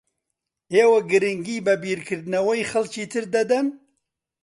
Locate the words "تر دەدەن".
3.13-3.67